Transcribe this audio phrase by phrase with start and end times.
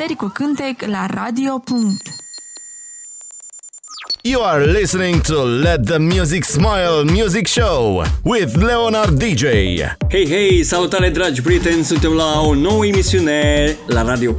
[0.00, 1.62] Învățări cu cântec la Radio.
[4.30, 9.42] You are listening to Let the Music Smile Music Show with Leonard DJ.
[10.08, 14.34] Hei, hei, salutare dragi prieteni, suntem la o nouă emisiune la Radio.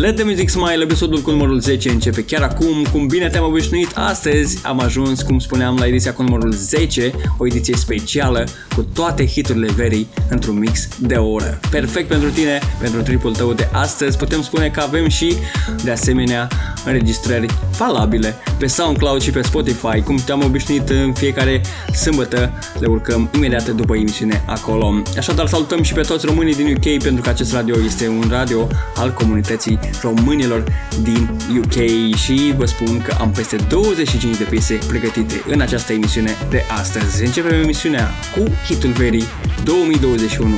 [0.00, 3.90] Let the Music Smile, episodul cu numărul 10 începe chiar acum, cum bine te-am obișnuit,
[3.94, 8.44] astăzi am ajuns, cum spuneam, la ediția cu numărul 10, o ediție specială
[8.74, 11.60] cu toate hiturile verii într-un mix de o oră.
[11.70, 15.36] Perfect pentru tine, pentru tripul tău de astăzi, putem spune că avem și,
[15.84, 16.48] de asemenea,
[16.84, 17.46] înregistrări
[17.78, 21.60] valabile pe SoundCloud și pe Spotify, cum te-am obișnuit în fiecare
[21.94, 25.02] sâmbătă, le urcăm imediat după emisiune acolo.
[25.18, 28.68] Așadar salutăm și pe toți românii din UK pentru că acest radio este un radio
[28.96, 30.64] al comunității românilor
[31.02, 31.74] din UK
[32.16, 37.24] și vă spun că am peste 25 de piese pregătite în această emisiune de astăzi.
[37.24, 39.24] Începem emisiunea cu hitul verii
[39.64, 40.54] 2021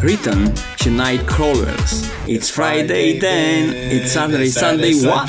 [0.00, 2.04] Return și Nightcrawlers.
[2.26, 5.28] It's Friday then, it's Saturday, Sunday, what?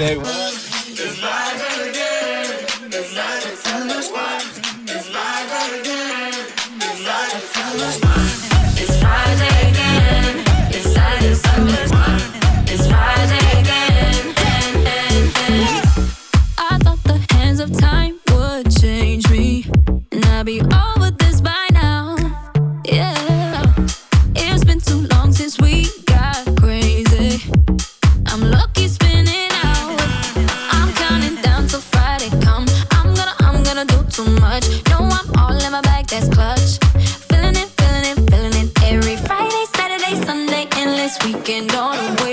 [41.20, 42.25] The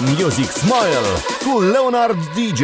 [0.00, 1.08] Music Smile
[1.44, 2.62] cu Leonard DJ.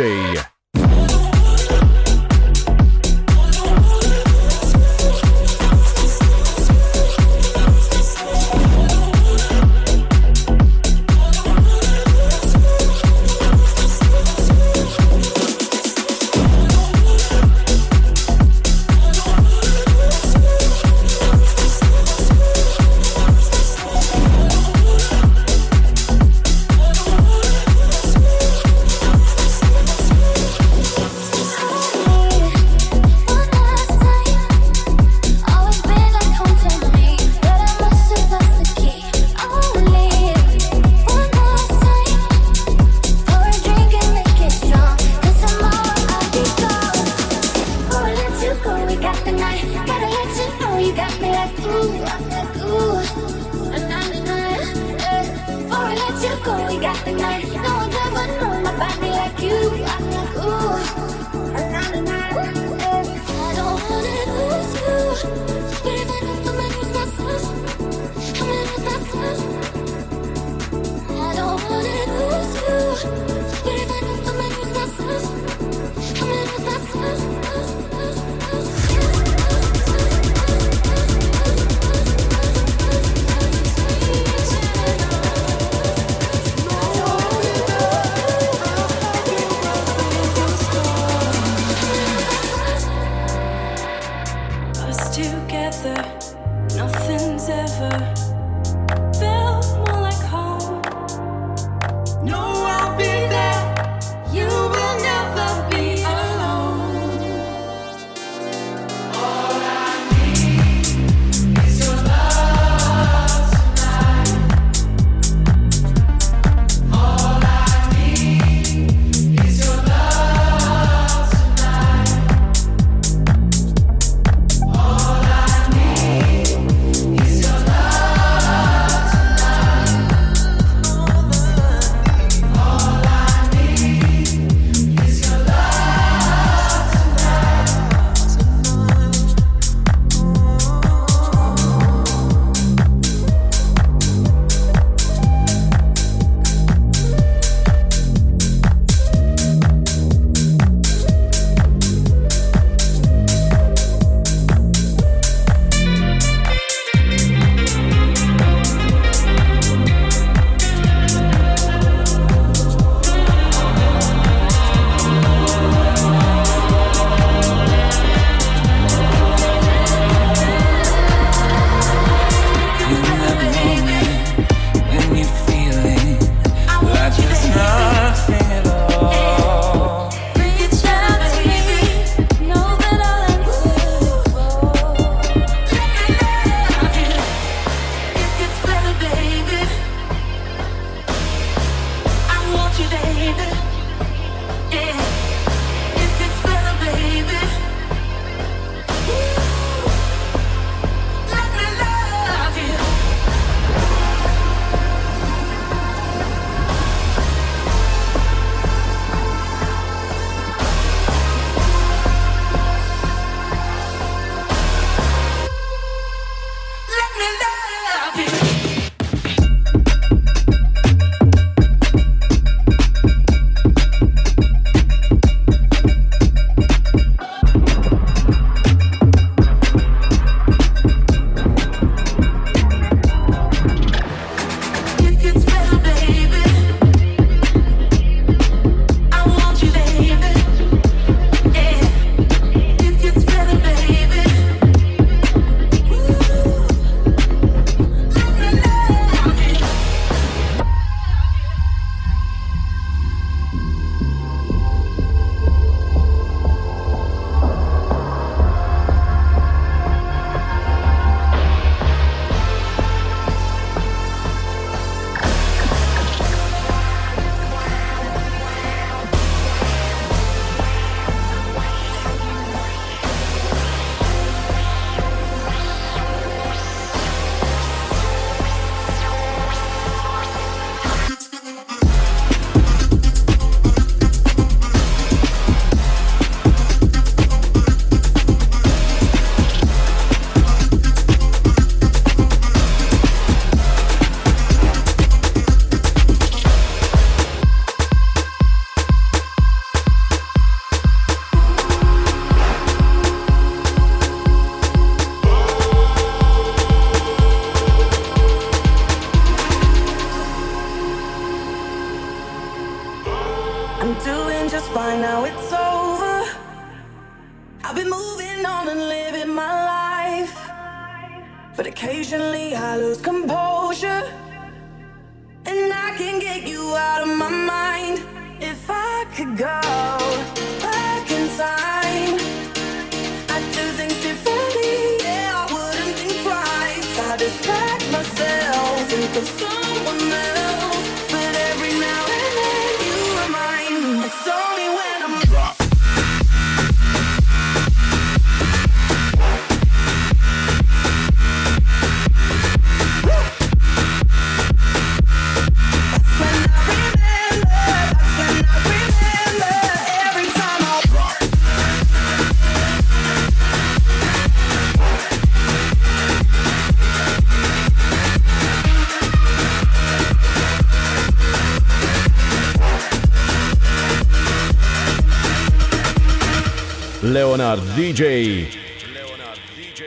[377.36, 378.56] Leonard DJ.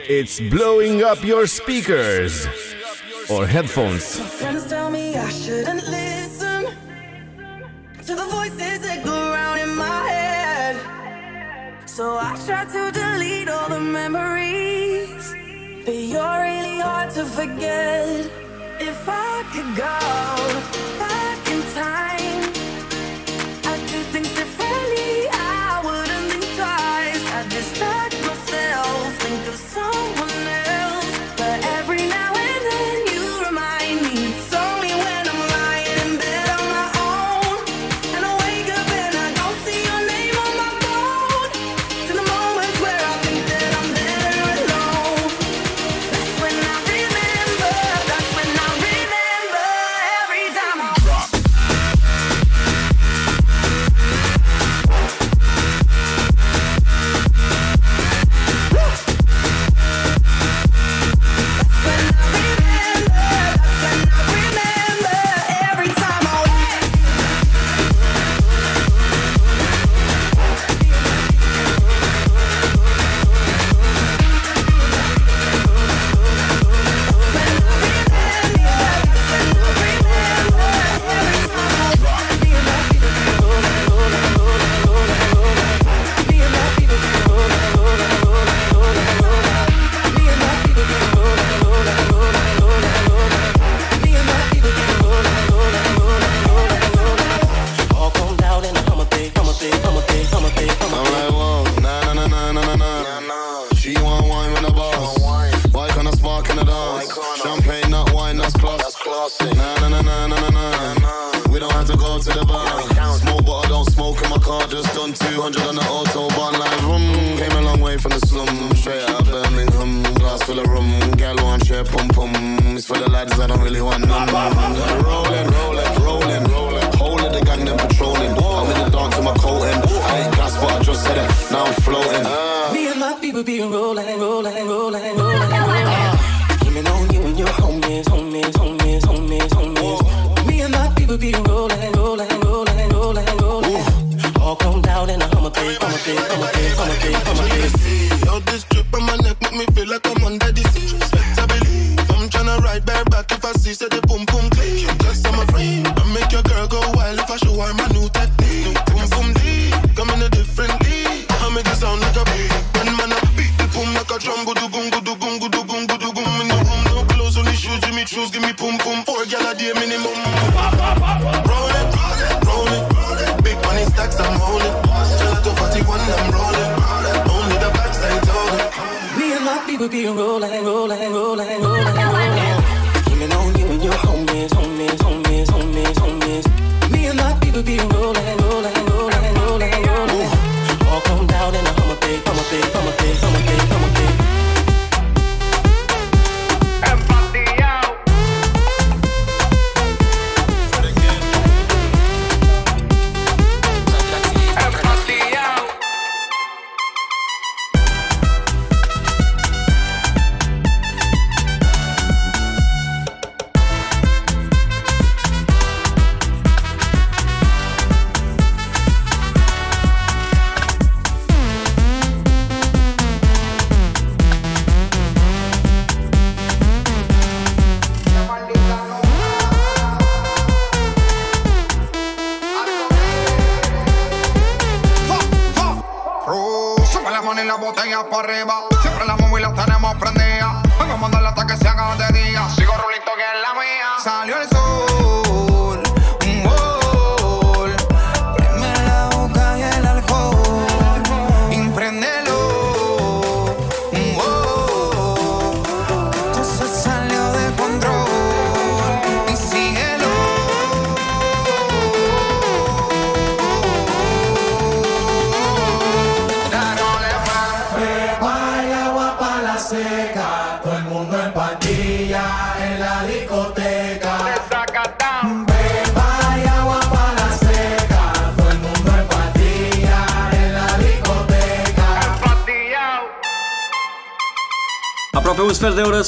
[0.08, 2.46] It's blowing up your speakers
[3.28, 4.20] or headphones.
[4.38, 6.66] Friends tell me I shouldn't listen
[8.06, 10.76] to the voices that go around in my head.
[11.88, 15.34] So I try to delete all the memories,
[15.84, 18.30] but you're really hard to forget.
[18.80, 20.91] If I could go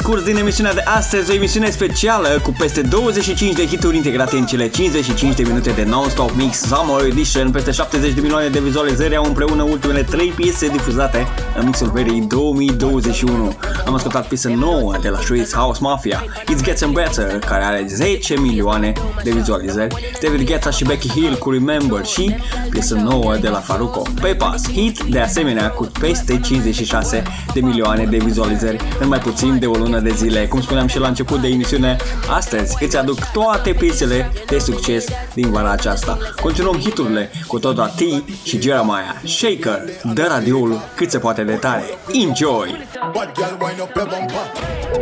[0.04, 4.46] scurs din emisiunea de astăzi, o emisiune specială cu peste 25 de hituri integrate în
[4.46, 7.50] cele 55 de minute de non-stop mix Summer Edition.
[7.50, 11.26] Peste 70 de milioane de vizualizări au împreună ultimele 3 piese difuzate
[11.58, 13.54] în mixul verii 2021.
[13.87, 18.40] Am ascultat piesă nouă de la Swiss House Mafia, It's Getting Better, care are 10
[18.40, 18.92] milioane
[19.23, 22.37] de vizualizări, David Guetta și Becky Hill cu Remember și
[22.70, 27.23] piesă nouă de la Faruko, Pepas, hit de asemenea cu peste 56
[27.54, 30.46] de milioane de vizualizări în mai puțin de o lună de zile.
[30.46, 31.96] Cum spuneam și la început de emisiune,
[32.30, 36.18] astăzi îți aduc toate piesele de succes din vara aceasta.
[36.40, 38.00] Continuăm hiturile cu Toda T
[38.44, 39.82] și Jeremiah Shaker.
[40.14, 41.84] Dă radioul cât se poate de tare.
[42.12, 42.88] Enjoy!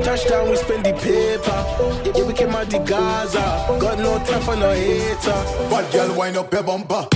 [0.05, 1.59] Touchdown, we spend the paper.
[2.17, 3.45] Yeah, we came out the Gaza.
[3.79, 5.69] Got no time for no hater.
[5.71, 7.09] Bad girl, wind up your bumper.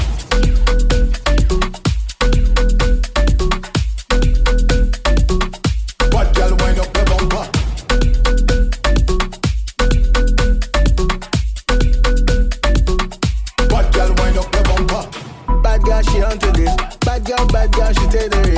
[18.16, 18.50] Smile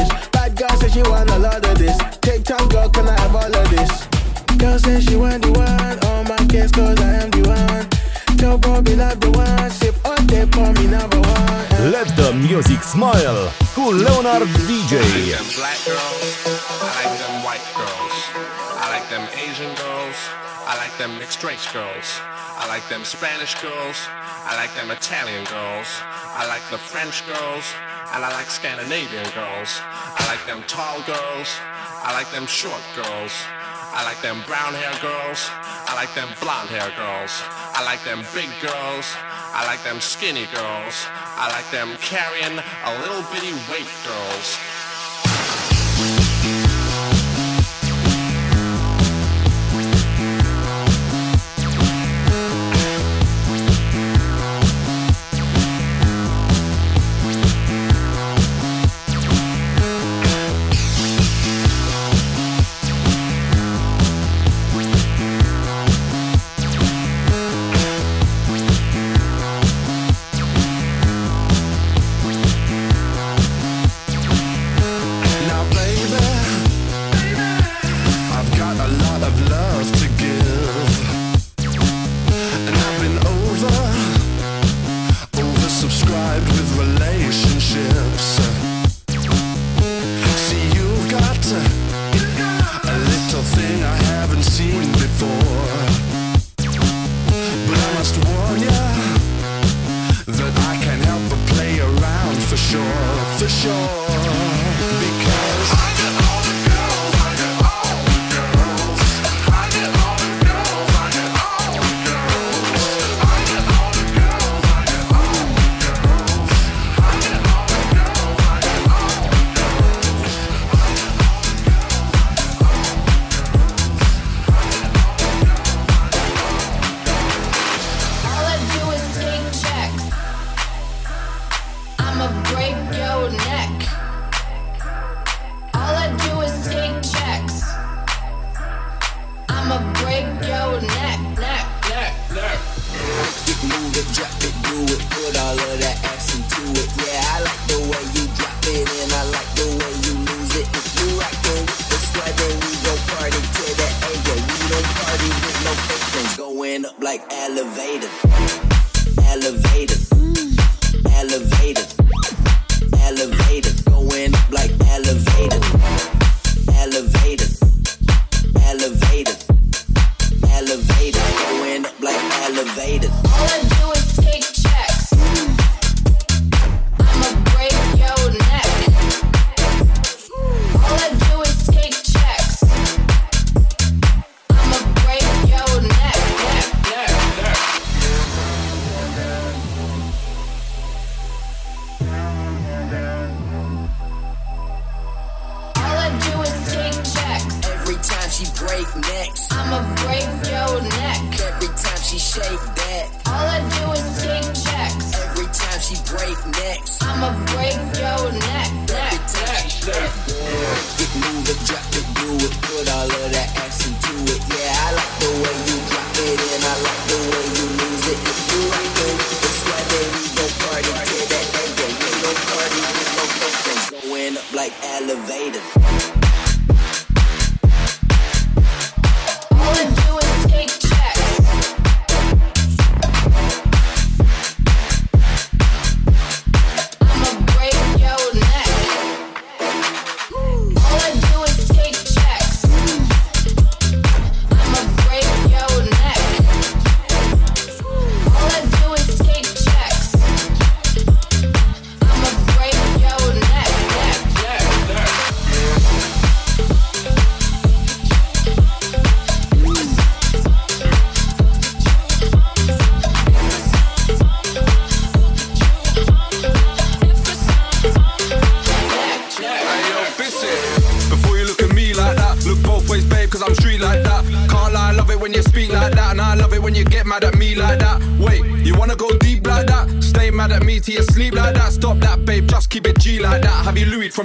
[2.15, 2.99] cu Leonard DJ.
[3.09, 3.93] I ever let this?
[4.57, 7.89] Girl says she want the one, all my girls cuz i am the one.
[8.41, 8.83] No one.
[8.85, 9.19] Be like
[15.37, 16.25] them black girls,
[16.81, 18.17] I like them white girls,
[18.83, 20.19] I like them Asian girls,
[20.71, 22.09] I like them mixed race girls,
[22.57, 23.99] I like them Spanish girls,
[24.49, 25.91] I like them Italian girls,
[26.41, 27.67] I like the French girls,
[28.15, 29.81] and I like Scandinavian girls.
[29.83, 31.49] I like them tall girls,
[32.03, 33.33] I like them short girls.
[33.91, 35.49] I like them brown hair girls.
[35.89, 37.33] I like them blonde hair girls.
[37.73, 39.17] I like them big girls.
[39.57, 41.09] I like them skinny girls.
[41.09, 44.61] I like them carrying a little bitty weight girls.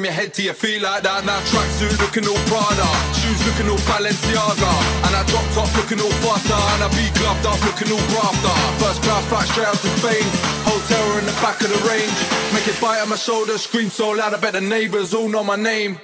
[0.04, 1.24] From your head to your feet like that?
[1.24, 2.84] Now tracksuit looking all Prada,
[3.16, 4.72] shoes looking all Balenciaga.
[5.08, 6.60] And I drop top looking all faster.
[6.76, 8.56] And I be gloved up looking all grafter.
[8.84, 10.28] First class flight straight out to Spain.
[10.68, 12.20] Hotel in the back of the range.
[12.52, 15.44] Make it bite on my shoulder, scream so loud I bet the neighbors all know
[15.44, 16.00] my name.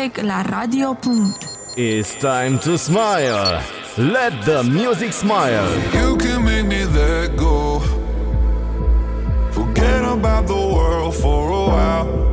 [0.00, 0.96] La Radio.
[1.76, 3.62] It's time to smile.
[3.98, 5.68] Let the music smile.
[5.92, 7.80] You can make me let go.
[9.52, 12.29] Forget about the world for a while.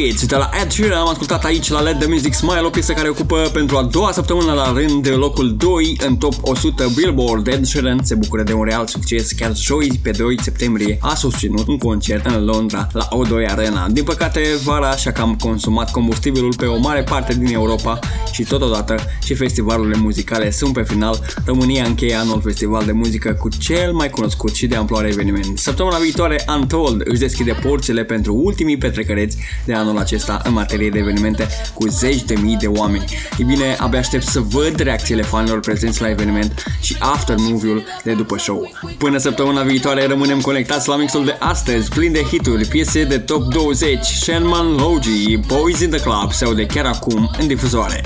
[0.00, 2.92] Habits de la Ed Sheeran am ascultat aici la Let The Music Smile, o piesă
[2.92, 7.46] care ocupă pentru a doua săptămână la rând locul 2 în top 100 Billboard.
[7.46, 11.68] Ed Sheeran se bucură de un real succes, chiar joi pe 2 septembrie a susținut
[11.68, 13.88] un concert în Londra la O2 Arena.
[13.88, 17.98] Din păcate, vara așa că am consumat combustibilul pe o mare parte din Europa
[18.32, 21.20] și totodată și festivalurile muzicale sunt pe final.
[21.44, 25.58] România încheie anul festival de muzică cu cel mai cunoscut și de amploare eveniment.
[25.58, 30.98] Săptămâna viitoare, Untold își deschide porțile pentru ultimii petrecăreți de anul acesta în materie de
[30.98, 33.04] evenimente cu zeci de mii de oameni.
[33.38, 38.12] Ei bine, abia aștept să văd reacțiile fanilor prezenți la eveniment și after movie-ul de
[38.12, 38.70] după show.
[38.98, 43.52] Până săptămâna viitoare rămânem conectați la mixul de astăzi, plin de hituri, piese de top
[43.52, 48.02] 20, Shenman Logi, Boys in the Club se aude chiar acum în difuzoare.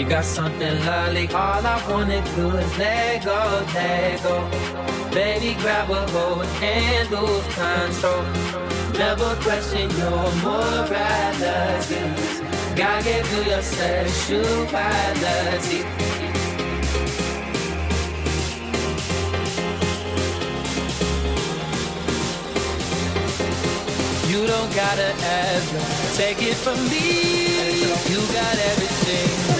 [0.00, 1.28] You got something lovely.
[1.28, 4.48] All I wanna do is let go, let go.
[5.10, 8.24] Baby, grab a hold and lose control.
[8.94, 12.00] Never question your morality.
[12.76, 15.84] God gave you your sexuality.
[24.32, 25.12] You don't gotta
[25.44, 25.80] ever
[26.16, 27.84] take it from me.
[28.08, 29.59] You got everything.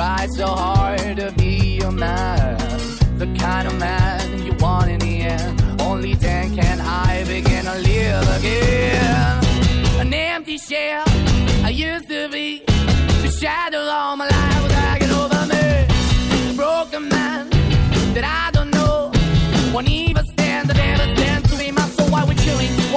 [0.00, 2.56] Try so hard to be a man,
[3.18, 5.60] the kind of man you want in the end.
[5.78, 9.44] Only then can I begin to live again.
[10.00, 11.04] An empty shell
[11.62, 14.29] I used to be, the shadow all my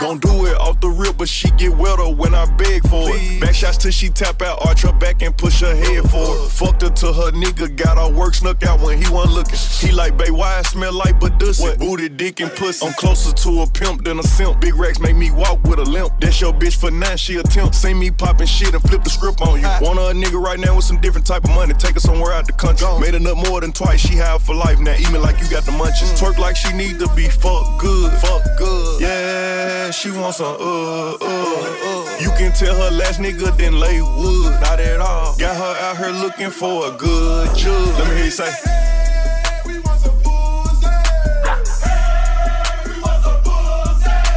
[0.00, 3.40] Gon' do it off the rip, but she get wetter when I beg for it.
[3.40, 6.50] Back shots till she tap out, arch her back and push her head forward.
[6.50, 9.54] Fucked her till her nigga got her work snuck out when he wasn't looking.
[9.54, 11.78] He like, babe, why I smell like Badussy?
[11.78, 12.84] Booty, dick, and pussy.
[12.84, 14.60] I'm closer to a pimp than a simp.
[14.60, 16.10] Big racks make me walk with a limp.
[16.20, 17.72] That's your bitch for nine, she a temp.
[17.72, 19.68] See me popping shit and flip the script on you.
[19.80, 21.72] Want her a nigga right now with some different type of money.
[21.74, 22.88] Take her somewhere out the country.
[22.98, 24.80] Made enough more than twice, she have for life.
[24.80, 26.18] Now even like you got the munchies.
[26.18, 28.10] Twerk like she need to be fuck good.
[28.14, 29.00] Fuck good.
[29.02, 34.60] Yeah, she wants some uh, You can tell her last nigga didn't lay wood.
[34.60, 35.36] Not at all.
[35.36, 37.98] Got her out here looking for a good judge.
[37.98, 38.50] Let me hear you say.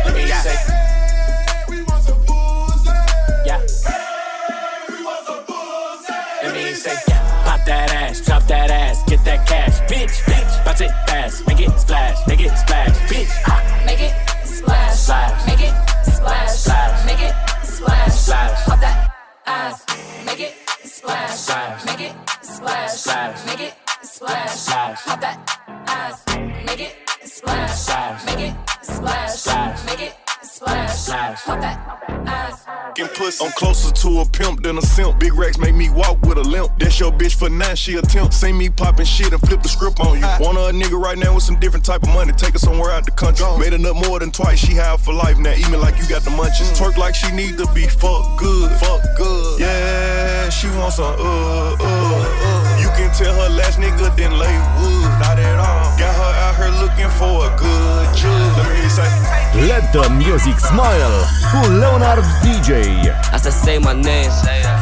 [0.05, 0.55] Let me say,
[3.45, 3.61] yeah.
[6.75, 6.95] Say.
[7.45, 10.65] Pop that ass, drop that ass, get that cash, bitch, bitch.
[10.65, 13.29] Bounce it fast, make it splash, make it splash, bitch.
[13.47, 13.83] Ah.
[13.85, 14.13] Make it
[14.45, 15.47] splash, Splash.
[15.47, 15.84] make it
[16.25, 17.05] splash.
[17.05, 18.65] Make it splash.
[18.65, 19.11] Pop that
[19.45, 19.85] ass.
[20.25, 20.53] Make it
[20.83, 21.85] splash.
[21.85, 23.45] Make it splash.
[23.45, 25.05] Make it splash.
[25.05, 25.37] Pop that
[25.87, 26.25] ass.
[26.65, 28.25] Make it splash, splash.
[28.25, 29.85] Make it splash, splash.
[29.85, 30.24] Make it
[30.55, 31.43] splash, splash.
[31.43, 32.63] Pop that ass.
[32.63, 33.45] Fucking pussy.
[33.45, 35.19] I'm closer to a pimp than a simp.
[35.19, 36.71] Big racks make me walk with a limp.
[36.79, 38.33] That's your bitch for now, she a temp.
[38.33, 40.27] See me popping shit and flip the script on you.
[40.39, 42.31] Wanna a nigga right now with some different type of money.
[42.31, 43.45] Take her somewhere out the country.
[43.59, 44.59] Made enough more than twice.
[44.59, 46.71] She have for life now, even like you got the munchies.
[46.77, 48.71] Twerk like she need to be fuck good.
[48.79, 49.59] Fuck good.
[49.59, 52.79] Yeah, she wants some uh, uh, uh.
[52.79, 55.14] You can tell her last nigga didn't lay wood.
[59.55, 63.07] Let the music smile cu Leonard DJ.
[63.31, 64.29] As I say my name.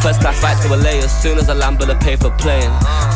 [0.02, 2.72] First class flight to LA as soon as I land with a paper plane.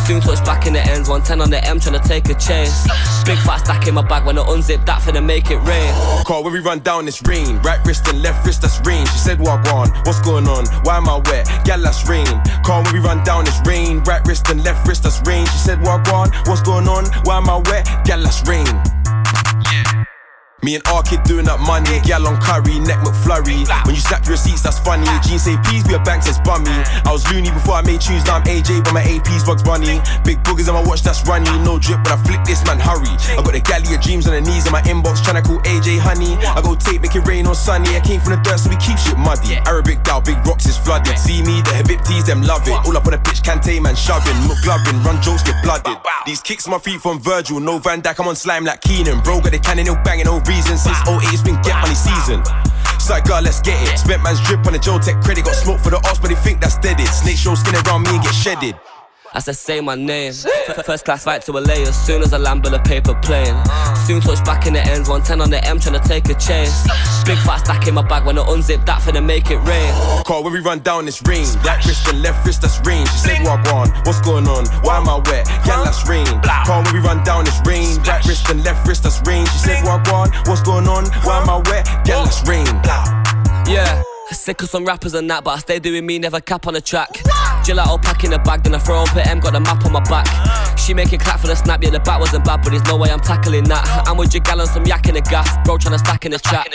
[0.05, 2.85] Soon touch back in the ends, 110 on the M, trying to take a chase.
[3.25, 5.93] Big fat stack in my bag when I unzip that finna make it rain.
[6.25, 7.57] Call when we run down, this rain.
[7.63, 9.05] Right wrist and left wrist, that's rain.
[9.07, 10.67] She said, Walk on, what's going on?
[10.85, 11.49] Why am I wet?
[11.65, 12.27] Gal, that's rain.
[12.63, 14.03] Call when we run down, this rain.
[14.03, 15.45] Right wrist and left wrist, that's rain.
[15.47, 17.05] She said, Walk on, what's going on?
[17.25, 17.85] Why am I wet?
[18.05, 18.67] Gal, that's rain.
[20.67, 23.63] Me and R kid doing up money, gal on curry, neck McFlurry.
[23.87, 25.07] When you snap your receipts, that's funny.
[25.23, 26.75] Jeans say please be a bank says bummy.
[27.07, 30.03] I was loony before I made tunes, now I'm AJ, but my AP's Bugs Bunny.
[30.27, 31.47] Big boogers on my watch, that's runny.
[31.63, 33.15] No drip, but I flick this man, hurry.
[33.31, 36.03] I got the galley of dreams on the knees in my inbox, tryna call AJ
[36.03, 36.35] honey.
[36.35, 37.95] I go tape, make it rain on sunny.
[37.95, 39.55] I came from the dirt, so we keep shit muddy.
[39.63, 41.15] Arabic down, big rocks is flooded.
[41.15, 42.75] See me, the Habibtis, them love it.
[42.83, 44.35] All up on the pitch, can't tame man shoving.
[44.43, 45.95] McGlovin, run jokes, get blooded.
[46.25, 49.23] These kicks my feet from Virgil, no Van Dijk, I'm on slime like Keenan.
[49.23, 50.56] Bro, got the cannon, no banging, no reason.
[50.61, 52.41] Since 08, it's been get money season.
[52.95, 53.97] It's like, girl, let's get it.
[53.97, 55.45] Spent man's drip on the Joe Tech credit.
[55.45, 56.99] Got smoke for the ops, but they think that's dead.
[56.99, 57.07] It.
[57.07, 58.75] Snake show skin around me and get shedded.
[59.33, 60.33] I said, say my name.
[60.67, 63.53] F- First class flight to LA as soon as I land with a paper plane.
[64.07, 66.83] Soon touch back in the ends, 110 on the M, trying to take a chase.
[67.25, 69.93] Big fat stack in my bag when I unzip that finna make it rain.
[70.23, 71.45] Call when we run down, this rain.
[71.63, 73.05] Right wrist and left wrist, that's rain.
[73.07, 74.65] She said, Walk on, what's going on?
[74.81, 75.45] Why am I wet?
[75.67, 76.25] Yeah, that's rain.
[76.65, 78.01] Call when we run down, this rain.
[78.03, 79.45] Right wrist and left wrist, that's rain.
[79.47, 81.05] She said, Walk on, what's going on?
[81.27, 81.85] Why am I wet?
[82.07, 82.65] Yeah, that's rain.
[83.69, 84.01] Yeah.
[84.31, 86.81] Sick of some rappers and that, but I stay doing me, never cap on the
[86.81, 87.09] track.
[87.63, 90.01] Gelato pack in the bag, then I throw on M, got the map on my
[90.01, 90.27] back.
[90.77, 92.97] She make it clap for the snap, yeah, the bat wasn't bad, but there's no
[92.97, 94.03] way I'm tackling that.
[94.05, 96.31] I'm with your gal on some yak in the gaff, bro trying to stack in
[96.31, 96.67] the trap.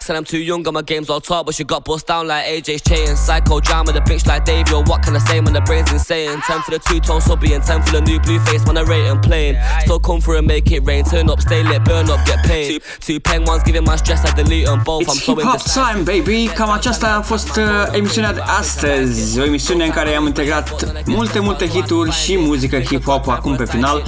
[0.00, 2.44] Said I'm too young, and my game's all talk, but she got bust down like
[2.46, 3.14] AJ's chain.
[3.16, 6.40] Psycho drama, the bitch like Dave, yo, what can I say when the brain's insane?
[6.40, 8.82] 10 for the two tone subby and 10 for the new blue face, man, I
[8.82, 9.58] rate and plain.
[9.80, 12.80] Still come through and make it rain, turn up, stay lit, burn up, get paid.
[12.82, 15.44] Two, two pen ones giving my stress, I delete them both, I'm It's so Hip
[15.44, 15.64] Hop.
[15.72, 16.48] Time, baby!
[16.48, 19.40] Cam aceasta a fost uh, emisiunea de astăzi.
[19.40, 24.02] O emisiune în care am integrat multe, multe hituri și muzică hip-hop acum pe final.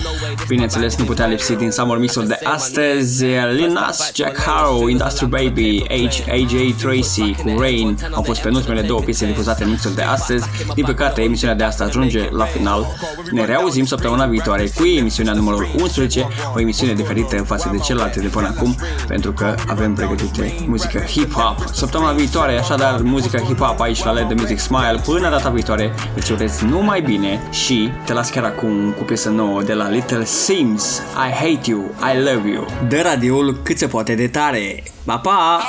[0.48, 3.24] Bineînțeles, nu putea lipsi din Summer Mix-ul de astăzi.
[3.24, 9.00] Lil Nas, Jack Harrow, Industry Baby, H, AJ Tracy cu Rain au fost penultimele două
[9.00, 10.46] piese difuzate în mixul de astăzi.
[10.74, 12.86] Din păcate, emisiunea de astăzi ajunge la final.
[13.30, 18.28] Ne reauzim săptămâna viitoare cu emisiunea numărul 11, o emisiune diferită față de celelalte de
[18.28, 18.76] până acum,
[19.06, 21.64] pentru că avem pregătite muzică hip-hop.
[21.72, 25.00] Săptămâna viitoare, așadar, muzică hip-hop aici la Let The Music Smile.
[25.04, 29.62] Până data viitoare, îți urez numai bine și te las chiar acum cu piesă nouă
[29.62, 30.98] de la Little Sims.
[30.98, 32.66] I hate you, I love you.
[32.88, 34.82] De radioul cât se poate de tare.
[35.04, 35.60] Pa, pa!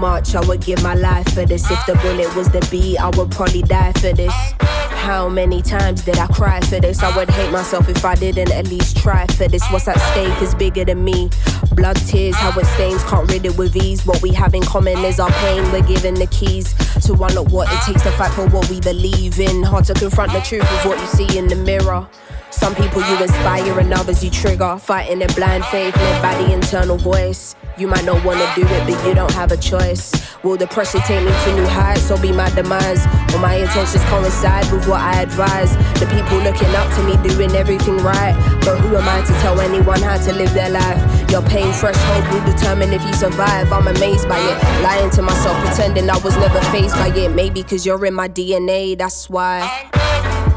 [0.00, 1.70] Much, I would give my life for this.
[1.70, 4.32] If the bullet was the beat, I would probably die for this.
[4.58, 7.02] How many times did I cry for this?
[7.02, 9.62] I would hate myself if I didn't at least try for this.
[9.70, 11.28] What's at stake is bigger than me.
[11.72, 14.06] Blood, tears, how it stains, can't rid it with ease.
[14.06, 15.70] What we have in common is our pain.
[15.70, 16.72] We're given the keys
[17.04, 19.62] to unlock what it takes to fight for what we believe in.
[19.62, 22.08] Hard to confront the truth of what you see in the mirror.
[22.50, 24.76] Some people you inspire and others you trigger.
[24.78, 27.54] Fighting in blind faith, led by the internal voice.
[27.78, 30.12] You might not wanna do it, but you don't have a choice.
[30.42, 33.06] Will the pressure take me to new heights or be my demise?
[33.32, 35.76] Will my intentions coincide with what I advise?
[36.00, 38.34] The people looking up to me doing everything right.
[38.64, 41.30] But who am I to tell anyone how to live their life?
[41.30, 43.72] Your pain threshold will determine if you survive.
[43.72, 44.82] I'm amazed by it.
[44.82, 47.30] Lying to myself, pretending I was never phased by it.
[47.30, 50.49] Maybe cause you're in my DNA, that's why.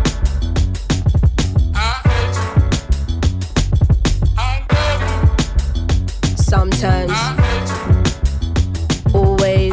[6.84, 7.16] Sometimes,
[9.16, 9.72] always,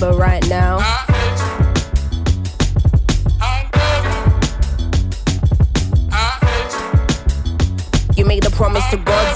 [0.00, 0.99] but right now.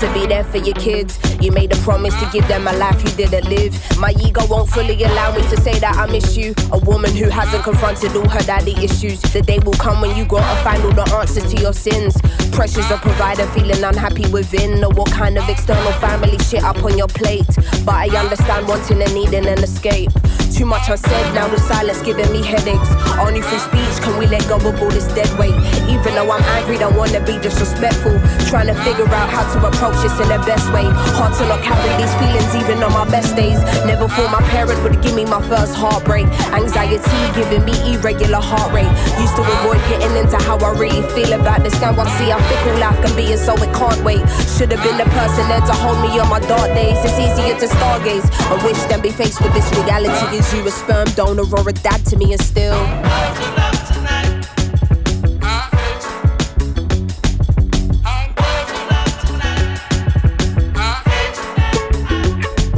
[0.01, 1.18] To be there for your kids.
[1.40, 3.74] You made a promise to give them a life you didn't live.
[3.99, 6.55] My ego won't fully allow me to say that I miss you.
[6.72, 9.20] A woman who hasn't confronted all her daddy issues.
[9.22, 12.20] The day will come when you gotta find all the answers to your sins.
[12.53, 14.82] Pressures of provider, feeling unhappy within.
[14.84, 17.47] Or what kind of external family shit up on your plate.
[17.84, 20.11] But I understand wanting and needing an escape.
[20.55, 22.87] Too much unsaid, now the silence giving me headaches.
[23.19, 25.59] Only through speech can we let go of all this dead weight.
[25.91, 28.15] Even though I'm angry, don't wanna be disrespectful.
[28.47, 30.87] Trying to figure out how to approach this in the best way.
[31.19, 33.59] Hard to not carry these feelings even on my best days.
[33.83, 36.31] Never thought my parent would give me my first heartbreak.
[36.55, 37.03] Anxiety
[37.35, 38.95] giving me irregular heart rate.
[39.19, 41.75] Used to avoid getting into how I really feel about this.
[41.83, 44.23] Now I see how fickle life can be, and so it can't wait.
[44.55, 47.03] Should have been the person there to hold me on my dark days.
[47.03, 48.31] It's easier to stargaze.
[48.47, 50.43] I wish than be faced with this reality.
[50.45, 52.74] Is you a sperm donor or a dad to me, and still.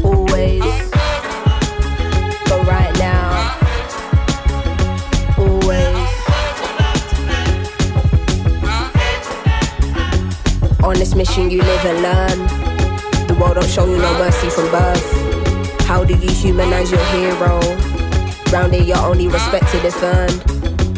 [0.04, 0.62] Always.
[2.44, 3.58] But right now.
[5.36, 6.08] Always.
[10.84, 12.46] On this mission, you live and learn.
[13.26, 15.35] The world don't show you no mercy from birth.
[15.86, 17.60] How do you humanize your hero?
[18.52, 20.42] Round here, you're only respected if earned.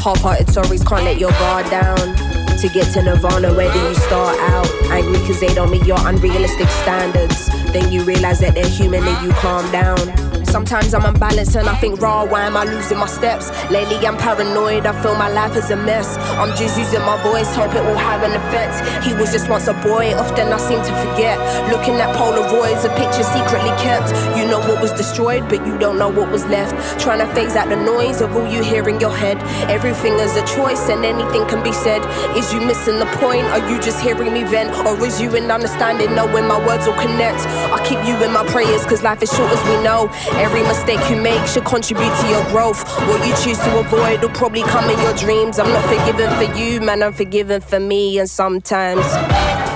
[0.00, 2.16] Half hearted stories can't let your guard down.
[2.56, 4.66] To get to Nirvana, where do you start out?
[4.84, 7.48] Angry cause they don't meet your unrealistic standards.
[7.70, 10.27] Then you realize that they're human and you calm down.
[10.58, 13.48] Sometimes I'm unbalanced and I think, raw, why am I losing my steps?
[13.70, 16.16] Lately I'm paranoid, I feel my life is a mess.
[16.34, 18.74] I'm just using my voice, hope it will have an effect.
[19.06, 21.38] He was just once a boy, often I seem to forget.
[21.70, 24.10] Looking at Polaroids, a picture secretly kept.
[24.36, 26.74] You know what was destroyed, but you don't know what was left.
[26.98, 29.38] Trying to phase out the noise of all you hear in your head.
[29.70, 32.02] Everything is a choice and anything can be said.
[32.36, 33.46] Is you missing the point?
[33.54, 34.74] Are you just hearing me vent?
[34.84, 37.46] Or is you in understanding, knowing my words will connect?
[37.70, 40.10] I keep you in my prayers, cause life is short as we know.
[40.34, 42.82] Every mistake you make should contribute to your growth.
[43.08, 45.58] What you choose to avoid will probably come in your dreams.
[45.58, 48.28] I'm not forgiven for you, man, I'm forgiven for me, and.
[48.38, 49.67] Sometimes.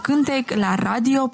[0.00, 1.30] Cântec la radio.